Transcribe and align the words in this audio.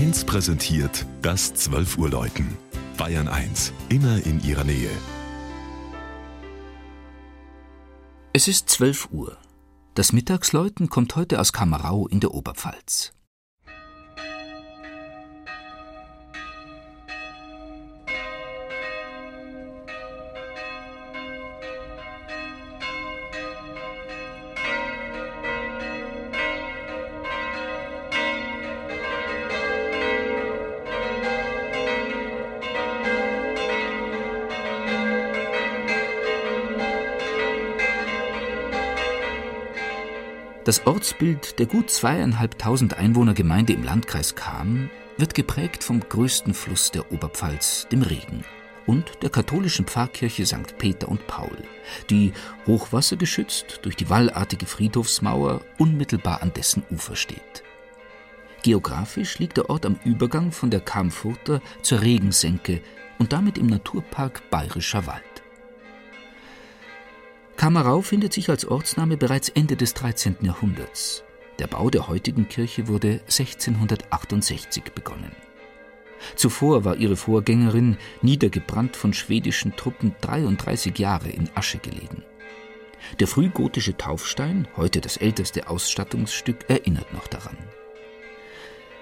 1 0.00 0.24
präsentiert 0.24 1.04
das 1.20 1.52
12 1.52 1.98
Uhr 1.98 2.08
Läuten. 2.08 2.56
Bayern 2.96 3.28
1, 3.28 3.74
immer 3.90 4.24
in 4.24 4.42
ihrer 4.42 4.64
Nähe. 4.64 4.88
Es 8.32 8.48
ist 8.48 8.70
12 8.70 9.10
Uhr. 9.10 9.36
Das 9.92 10.14
Mittagsläuten 10.14 10.88
kommt 10.88 11.16
heute 11.16 11.38
aus 11.38 11.52
Kamerau 11.52 12.08
in 12.08 12.20
der 12.20 12.32
Oberpfalz. 12.32 13.12
Das 40.64 40.86
Ortsbild 40.86 41.58
der 41.58 41.64
gut 41.64 41.90
zweieinhalbtausend 41.90 42.98
Einwohnergemeinde 42.98 43.72
im 43.72 43.82
Landkreis 43.82 44.34
Cham 44.34 44.90
wird 45.16 45.34
geprägt 45.34 45.82
vom 45.82 46.00
größten 46.00 46.52
Fluss 46.52 46.90
der 46.90 47.10
Oberpfalz, 47.10 47.88
dem 47.90 48.02
Regen, 48.02 48.44
und 48.84 49.10
der 49.22 49.30
katholischen 49.30 49.86
Pfarrkirche 49.86 50.44
St. 50.44 50.76
Peter 50.76 51.08
und 51.08 51.26
Paul, 51.26 51.56
die 52.10 52.34
hochwassergeschützt 52.66 53.80
durch 53.82 53.96
die 53.96 54.10
wallartige 54.10 54.66
Friedhofsmauer 54.66 55.62
unmittelbar 55.78 56.42
an 56.42 56.52
dessen 56.52 56.82
Ufer 56.90 57.16
steht. 57.16 57.62
Geografisch 58.62 59.38
liegt 59.38 59.56
der 59.56 59.70
Ort 59.70 59.86
am 59.86 59.98
Übergang 60.04 60.52
von 60.52 60.68
der 60.70 60.80
Kamfurter 60.80 61.62
zur 61.80 62.02
Regensenke 62.02 62.82
und 63.18 63.32
damit 63.32 63.56
im 63.56 63.66
Naturpark 63.66 64.50
Bayerischer 64.50 65.06
Wald. 65.06 65.29
Kamerau 67.60 68.00
findet 68.00 68.32
sich 68.32 68.48
als 68.48 68.64
Ortsname 68.64 69.18
bereits 69.18 69.50
Ende 69.50 69.76
des 69.76 69.92
13. 69.92 70.36
Jahrhunderts. 70.40 71.24
Der 71.58 71.66
Bau 71.66 71.90
der 71.90 72.08
heutigen 72.08 72.48
Kirche 72.48 72.88
wurde 72.88 73.20
1668 73.28 74.84
begonnen. 74.94 75.32
Zuvor 76.36 76.86
war 76.86 76.96
ihre 76.96 77.16
Vorgängerin, 77.16 77.98
niedergebrannt 78.22 78.96
von 78.96 79.12
schwedischen 79.12 79.76
Truppen, 79.76 80.14
33 80.22 80.98
Jahre 80.98 81.28
in 81.28 81.50
Asche 81.54 81.76
gelegen. 81.76 82.22
Der 83.18 83.26
frühgotische 83.26 83.94
Taufstein, 83.94 84.66
heute 84.78 85.02
das 85.02 85.18
älteste 85.18 85.68
Ausstattungsstück, 85.68 86.64
erinnert 86.68 87.12
noch 87.12 87.26
daran. 87.26 87.58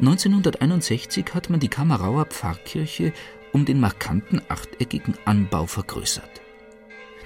1961 0.00 1.26
hat 1.34 1.50
man 1.50 1.60
die 1.60 1.68
Kamerauer 1.68 2.24
Pfarrkirche 2.24 3.12
um 3.52 3.66
den 3.66 3.80
markanten 3.80 4.40
achteckigen 4.48 5.12
Anbau 5.26 5.66
vergrößert. 5.66 6.45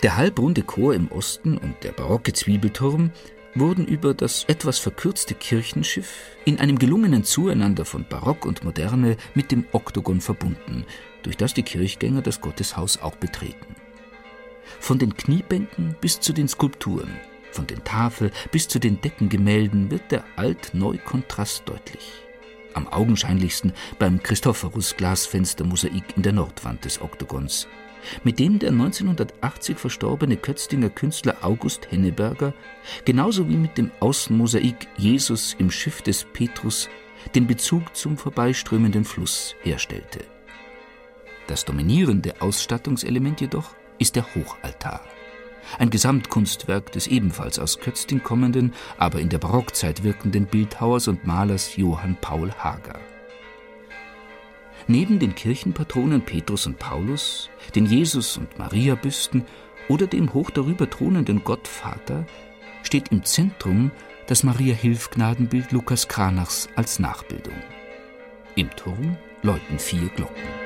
Der 0.03 0.17
halbrunde 0.17 0.62
Chor 0.62 0.95
im 0.95 1.12
Osten 1.12 1.59
und 1.59 1.84
der 1.84 1.93
barocke 1.93 2.33
Zwiebelturm 2.33 3.11
wurden 3.55 3.84
über 3.84 4.15
das 4.15 4.45
etwas 4.45 4.79
verkürzte 4.79 5.34
Kirchenschiff 5.34 6.37
in 6.47 6.59
einem 6.59 6.79
gelungenen 6.79 7.23
Zueinander 7.25 7.84
von 7.84 8.06
Barock 8.09 8.47
und 8.47 8.65
Moderne 8.65 9.19
mit 9.34 9.53
dem 9.53 9.67
Oktogon 9.73 10.23
verbunden, 10.23 10.87
durch 11.23 11.37
das 11.37 11.53
die 11.53 11.65
Kirchgänger 11.65 12.23
das 12.23 12.41
Gotteshaus 12.41 13.03
auch 13.03 13.17
betreten. 13.17 13.77
Von 14.78 14.98
den 14.98 15.15
Kniebänken 15.15 15.97
bis 16.01 16.19
zu 16.19 16.33
den 16.33 16.48
Skulpturen, 16.48 17.21
von 17.51 17.67
den 17.67 17.84
Tafel 17.84 18.31
bis 18.53 18.69
zu 18.69 18.78
den 18.78 19.03
Deckengemälden 19.03 19.91
wird 19.91 20.11
der 20.11 20.25
Alt-Neu-Kontrast 20.37 21.65
deutlich. 21.67 22.23
Am 22.73 22.87
augenscheinlichsten 22.87 23.75
beim 23.98 24.23
Christophorus-Glasfenstermosaik 24.23 26.17
in 26.17 26.23
der 26.23 26.33
Nordwand 26.33 26.87
des 26.87 27.03
Oktogons, 27.03 27.67
mit 28.25 28.39
dem 28.39 28.59
der 28.59 28.70
1980 28.70 29.78
verstorbene 29.78 30.37
Kötzlinger 30.37 30.91
Künstler 30.91 31.37
August 31.43 31.91
Henneberger, 31.91 32.55
genauso 33.05 33.49
wie 33.49 33.56
mit 33.56 33.78
dem 33.78 33.91
Außenmosaik 34.00 34.88
Jesus 34.97 35.55
im 35.59 35.71
Schiff 35.71 36.03
des 36.03 36.25
Petrus, 36.33 36.88
den 37.34 37.47
Bezug 37.47 37.97
zum 37.97 38.16
vorbeiströmenden 38.16 39.05
Fluss 39.05 39.55
herstellte. 39.62 40.21
Das 41.47 41.65
dominierende 41.65 42.41
Ausstattungselement 42.41 43.41
jedoch 43.41 43.75
ist 43.99 44.17
der 44.17 44.25
Hochaltar. 44.34 45.03
Ein 45.78 45.91
Gesamtkunstwerk 45.91 46.93
des 46.93 47.06
ebenfalls 47.06 47.59
aus 47.59 47.78
Kötzting 47.78 48.22
kommenden, 48.22 48.72
aber 48.99 49.21
in 49.21 49.28
der 49.28 49.38
Barockzeit 49.38 50.03
wirkenden 50.03 50.47
Bildhauers 50.47 51.09
und 51.09 51.27
Malers 51.27 51.77
Johann 51.77 52.17
Paul 52.21 52.50
Hager. 52.53 52.99
Neben 54.91 55.21
den 55.21 55.37
Kirchenpatronen 55.37 56.23
Petrus 56.23 56.67
und 56.67 56.81
Paulus, 56.81 57.49
den 57.77 57.87
Jesus- 57.87 58.37
und 58.37 58.59
Mariabüsten 58.59 59.45
oder 59.87 60.09
dem 60.09 60.34
hoch 60.34 60.51
darüber 60.51 60.91
thronenden 60.91 61.45
Gottvater 61.45 62.27
steht 62.83 63.12
im 63.12 63.25
Zentrum 63.25 63.93
das 64.27 64.43
Maria-Hilf-Gnadenbild 64.43 65.71
Lukas 65.71 66.09
Kranachs 66.09 66.69
als 66.75 66.99
Nachbildung. 66.99 67.55
Im 68.56 68.69
Turm 68.71 69.17
läuten 69.45 69.79
vier 69.79 70.09
Glocken. 70.09 70.59